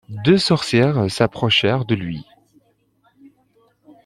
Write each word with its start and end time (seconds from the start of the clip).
Deux 0.25 0.39
sorcières 0.39 1.11
s'approchèrent 1.11 1.85
de 1.85 1.93
lui. 1.93 2.25